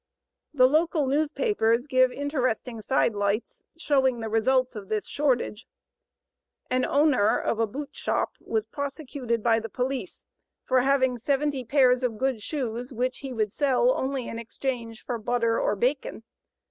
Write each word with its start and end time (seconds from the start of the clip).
The 0.51 0.65
local 0.67 1.05
newspapers 1.05 1.85
give 1.85 2.11
interesting 2.11 2.81
side 2.81 3.13
lights 3.13 3.63
showing 3.77 4.19
the 4.19 4.29
results 4.29 4.75
of 4.75 4.89
this 4.89 5.05
shortage. 5.07 5.67
An 6.71 6.85
owner 6.87 7.37
of 7.39 7.59
a 7.59 7.67
boot 7.67 7.89
shop 7.95 8.31
was 8.39 8.65
prosecuted 8.65 9.43
by 9.43 9.59
the 9.59 9.69
police 9.69 10.25
for 10.65 10.81
having 10.81 11.19
70 11.19 11.65
pairs 11.65 12.01
of 12.01 12.17
good 12.17 12.41
shoes 12.41 12.91
which 12.91 13.19
he 13.19 13.31
would 13.31 13.51
sell 13.51 13.95
only 13.95 14.27
in 14.27 14.39
exchange 14.39 15.03
for 15.05 15.19
butter 15.19 15.59
or 15.59 15.75
bacon. 15.75 16.23